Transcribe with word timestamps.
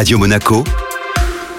Radio 0.00 0.16
Monaco, 0.16 0.64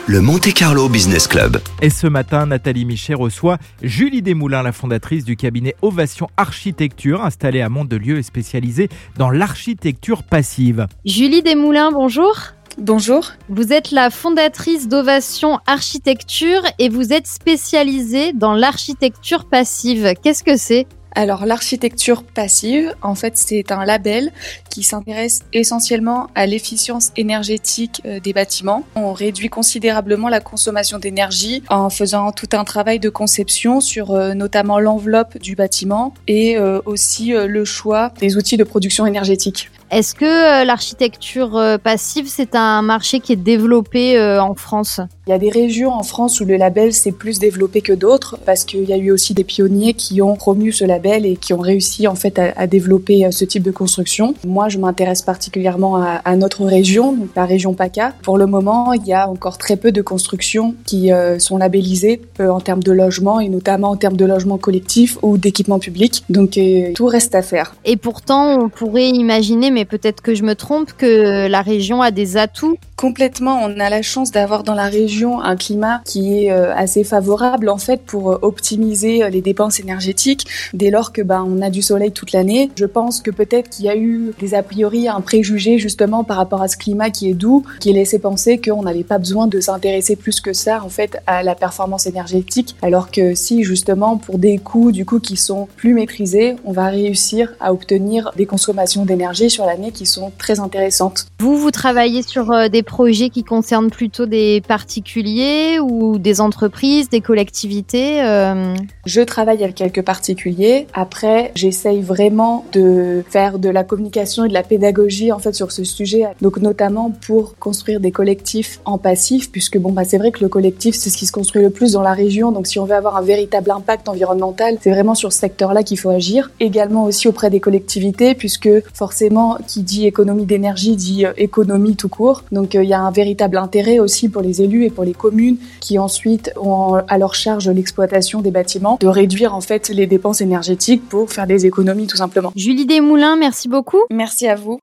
le 0.08 0.20
Monte 0.20 0.52
Carlo 0.52 0.90
Business 0.90 1.28
Club. 1.28 1.62
Et 1.84 1.92
ce 1.92 2.08
matin, 2.08 2.48
Nathalie 2.48 2.86
Michet 2.86 3.14
reçoit 3.14 3.60
Julie 3.84 4.24
Desmoulins, 4.24 4.64
la 4.64 4.72
fondatrice 4.72 5.26
du 5.26 5.36
cabinet 5.36 5.76
Ovation 5.84 6.28
Architecture, 6.38 7.24
installé 7.24 7.62
à 7.62 7.70
Mont-de-Lieu 7.70 8.18
et 8.18 8.24
spécialisée 8.24 8.90
dans 9.16 9.30
l'architecture 9.30 10.24
passive. 10.24 10.88
Julie 11.06 11.44
Desmoulins, 11.44 11.92
bonjour. 11.92 12.36
Bonjour. 12.80 13.28
Vous 13.48 13.74
êtes 13.74 13.92
la 13.92 14.10
fondatrice 14.10 14.88
d'Ovation 14.88 15.60
Architecture 15.68 16.64
et 16.80 16.90
vous 16.90 17.14
êtes 17.14 17.28
spécialisée 17.28 18.34
dans 18.34 18.56
l'architecture 18.56 19.46
passive. 19.46 20.16
Qu'est-ce 20.24 20.44
que 20.44 20.58
c'est? 20.58 20.88
Alors 21.14 21.46
l'architecture 21.46 22.24
passive, 22.24 22.96
en 23.02 23.16
fait, 23.16 23.38
c'est 23.38 23.72
un 23.72 23.86
label 23.86 24.32
qui 24.70 24.84
s'intéresse 24.84 25.42
essentiellement 25.52 26.28
à 26.36 26.46
l'efficience 26.46 27.12
énergétique 27.18 28.02
euh, 28.06 28.20
des 28.20 28.34
bâtiments. 28.34 28.84
On 28.96 29.12
réduit 29.12 29.50
considérablement 29.50 30.30
la 30.30 30.40
consommation 30.40 31.00
d'énergie 31.00 31.64
en 31.70 31.90
faisant 31.90 32.32
tout 32.32 32.50
un 32.54 32.64
travail 32.64 33.00
de 33.00 33.10
conception 33.10 33.82
sur 33.82 34.12
euh, 34.12 34.34
notamment 34.34 34.80
l'enveloppe 34.80 35.38
du 35.38 35.56
bâtiment 35.56 36.14
et 36.28 36.58
euh, 36.58 36.80
aussi 36.86 37.34
le 37.34 37.66
choix 37.66 38.14
des 38.20 38.38
outils 38.38 38.58
de 38.58 38.64
production 38.64 39.06
énergétique. 39.06 39.70
Est-ce 39.92 40.16
que 40.16 40.66
l'architecture 40.66 41.62
passive, 41.84 42.26
c'est 42.28 42.56
un 42.56 42.82
marché 42.82 43.20
qui 43.20 43.34
est 43.34 43.36
développé 43.36 44.18
en 44.40 44.56
France? 44.56 45.02
Il 45.28 45.32
y 45.32 45.34
a 45.34 45.40
des 45.40 45.50
régions 45.50 45.94
en 45.94 46.04
France 46.04 46.42
où 46.42 46.46
le 46.46 46.58
label 46.58 46.94
s'est 46.94 47.12
plus 47.12 47.40
développé 47.40 47.82
que 47.82 47.94
d'autres 47.94 48.38
parce 48.46 48.66
qu'il 48.66 48.84
y 48.84 48.92
a 48.92 48.98
eu 48.98 49.12
aussi 49.12 49.34
des 49.34 49.44
pionniers 49.44 49.94
qui 49.94 50.22
ont 50.22 50.36
promu 50.36 50.72
ce 50.72 50.84
label 50.84 51.26
et 51.26 51.36
qui 51.36 51.54
ont 51.54 51.60
réussi 51.60 52.08
en 52.08 52.16
fait 52.16 52.40
à, 52.40 52.68
développer 52.68 53.26
euh, 53.26 53.32
ce 53.32 53.46
type 53.46 53.64
de 53.64 53.72
construction. 53.72 54.34
Moi, 54.46 54.68
je 54.68 54.78
m'intéresse 54.78 55.22
particulièrement 55.22 55.98
à, 55.98 56.36
notre 56.36 56.66
région, 56.66 57.14
donc 57.14 57.30
la 57.36 57.46
région 57.46 57.74
PACA. 57.74 58.14
Pour 58.24 58.38
le 58.38 58.46
moment, 58.46 58.94
il 58.94 59.06
y 59.06 59.14
a 59.14 59.30
encore 59.30 59.58
très 59.58 59.78
peu 59.78 59.92
de 59.92 60.02
constructions 60.02 60.76
qui 60.86 61.12
euh, 61.14 61.38
sont 61.40 61.58
labellisées 61.58 62.22
euh, 62.40 62.50
en 62.50 62.60
termes 62.60 62.84
de 62.84 62.92
logement 62.92 63.40
et 63.40 63.48
notamment 63.48 63.92
en 63.92 63.96
termes 63.96 64.18
de 64.18 64.26
logement 64.26 64.58
collectif 64.58 65.18
ou 65.22 65.38
d'équipement 65.38 65.80
public. 65.80 66.24
Donc 66.30 66.60
tout 66.96 67.06
reste 67.06 67.36
à 67.36 67.42
faire. 67.42 67.76
Et 67.86 67.96
pourtant, 67.96 68.60
on 68.60 68.70
pourrait 68.70 69.10
imaginer, 69.10 69.72
mais 69.72 69.81
peut-être 69.86 70.22
que 70.22 70.36
je 70.36 70.44
me 70.44 70.56
trompe, 70.56 70.94
que 70.94 71.48
la 71.48 71.62
région 71.62 72.02
a 72.02 72.12
des 72.12 72.38
atouts 72.38 72.78
Complètement, 72.96 73.64
on 73.64 73.80
a 73.80 73.90
la 73.90 74.04
chance 74.04 74.30
d'avoir 74.32 74.62
dans 74.62 74.76
la 74.76 74.86
région 74.86 75.42
un 75.42 75.56
climat 75.56 76.02
qui 76.06 76.46
est 76.46 76.52
assez 76.52 77.04
favorable 77.04 77.68
en 77.68 77.80
fait 77.80 78.00
pour 78.06 78.38
optimiser 78.44 79.28
les 79.32 79.42
dépenses 79.42 79.80
énergétiques. 79.80 80.46
Dès 80.76 80.92
lors 80.92 81.12
que 81.12 81.24
ben 81.24 81.44
on 81.48 81.64
a 81.64 81.72
du 81.72 81.82
soleil 81.82 82.12
toute 82.12 82.32
l'année. 82.32 82.70
Je 82.76 82.86
pense 82.86 83.22
que 83.22 83.32
peut-être 83.32 83.70
qu'il 83.70 83.86
y 83.86 83.90
a 83.90 83.98
eu 83.98 84.34
des 84.40 84.54
a 84.54 84.62
priori, 84.62 85.08
un 85.08 85.22
préjugé 85.22 85.78
justement 85.78 86.24
par 86.24 86.38
rapport 86.38 86.62
à 86.62 86.68
ce 86.68 86.78
climat 86.78 87.10
qui 87.10 87.30
est 87.30 87.34
doux, 87.34 87.64
qui 87.80 87.92
laissait 87.92 88.20
penser 88.20 88.60
qu'on 88.60 88.84
n'avait 88.84 89.04
pas 89.04 89.18
besoin 89.18 89.48
de 89.48 89.60
s'intéresser 89.60 90.16
plus 90.16 90.40
que 90.40 90.54
ça 90.54 90.84
en 90.84 90.90
fait 90.90 91.18
à 91.28 91.44
la 91.44 91.56
performance 91.56 92.06
énergétique, 92.06 92.76
alors 92.82 93.12
que 93.12 93.34
si 93.34 93.64
justement 93.64 94.18
pour 94.18 94.38
des 94.38 94.58
coûts 94.58 94.92
du 94.92 95.06
coup 95.06 95.20
qui 95.20 95.38
sont 95.38 95.68
plus 95.76 95.94
maîtrisés, 95.94 96.56
on 96.66 96.72
va 96.72 96.88
réussir 96.88 97.54
à 97.60 97.74
obtenir 97.74 98.32
des 98.36 98.46
consommations 98.46 99.06
d'énergie 99.06 99.50
sur 99.50 99.66
l'année 99.72 99.92
qui 99.92 100.06
sont 100.06 100.32
très 100.38 100.60
intéressantes. 100.60 101.26
Vous 101.40 101.58
vous 101.58 101.72
travaillez 101.72 102.24
sur 102.24 102.52
euh, 102.52 102.68
des 102.68 102.84
projets 102.84 103.30
qui 103.30 103.44
concernent 103.44 103.90
plutôt 103.90 104.26
des 104.26 104.62
particuliers 104.68 105.80
ou 105.80 106.18
des 106.18 106.42
entreprises, 106.42 107.10
des 107.10 107.22
collectivités 107.22 108.22
euh 108.22 108.76
Je 109.06 109.22
travaille 109.22 109.64
avec 109.64 109.76
quelques 109.76 110.04
particuliers 110.04 110.88
après, 110.94 111.52
j'essaye 111.56 112.02
vraiment 112.02 112.66
de 112.74 113.24
faire 113.30 113.60
de 113.60 113.70
la 113.70 113.84
communication 113.84 114.46
et 114.46 114.50
de 114.50 114.54
la 114.54 114.64
pédagogie 114.64 115.32
en 115.32 115.40
fait 115.40 115.54
sur 115.54 115.72
ce 115.72 115.84
sujet. 115.84 116.26
Donc 116.42 116.58
notamment 116.58 117.12
pour 117.26 117.58
construire 117.58 118.00
des 118.00 118.12
collectifs 118.12 118.80
en 118.86 118.98
passif, 118.98 119.52
puisque 119.52 119.78
bon 119.78 119.92
bah 119.92 120.04
c'est 120.04 120.18
vrai 120.18 120.32
que 120.32 120.42
le 120.42 120.50
collectif 120.50 120.96
c'est 120.96 121.10
ce 121.10 121.18
qui 121.18 121.26
se 121.26 121.32
construit 121.32 121.62
le 121.62 121.70
plus 121.70 121.94
dans 121.94 122.02
la 122.02 122.14
région. 122.14 122.52
Donc 122.52 122.68
si 122.68 122.80
on 122.80 122.86
veut 122.86 122.96
avoir 122.96 123.18
un 123.18 123.22
véritable 123.22 123.72
impact 123.72 124.10
environnemental, 124.10 124.78
c'est 124.82 124.92
vraiment 124.92 125.16
sur 125.16 125.32
ce 125.32 125.40
secteur-là 125.40 125.84
qu'il 125.84 125.98
faut 125.98 126.10
agir. 126.10 126.52
Également 126.60 127.06
aussi 127.06 127.28
auprès 127.28 127.50
des 127.50 127.60
collectivités, 127.60 128.36
puisque 128.36 128.70
forcément 128.94 129.58
qui 129.66 129.82
dit 129.82 130.06
économie 130.06 130.46
d'énergie 130.46 130.96
dit 130.96 131.26
euh, 131.26 131.34
économie 131.38 131.96
tout 131.96 132.10
court. 132.10 132.44
Donc 132.52 132.76
euh, 132.76 132.84
il 132.84 132.90
y 132.90 132.94
a 132.94 133.00
un 133.00 133.12
véritable 133.12 133.58
intérêt 133.58 134.00
aussi 134.00 134.30
pour 134.30 134.42
les 134.42 134.62
élus 134.62 134.86
et 134.86 134.90
pour 134.90 135.04
les 135.04 135.14
communes 135.14 135.58
qui 135.80 135.98
ensuite 136.00 136.52
ont 136.60 136.96
à 137.08 137.18
leur 137.18 137.36
charge 137.36 137.70
l'exploitation 137.70 138.42
des 138.42 138.52
bâtiments 138.52 138.98
de 139.00 139.08
réduire 139.08 139.56
en 139.56 139.62
fait 139.62 139.90
les 139.90 140.08
dépenses 140.08 140.42
énergétiques 140.42 141.08
pour 141.08 141.32
faire 141.32 141.48
des 141.48 141.66
économies 141.66 142.08
tout 142.08 142.18
simplement. 142.18 142.52
Julie 142.56 142.86
Desmoulins, 142.86 143.36
merci 143.36 143.68
beaucoup. 143.68 144.02
Merci 144.10 144.48
à 144.48 144.56
vous. 144.56 144.80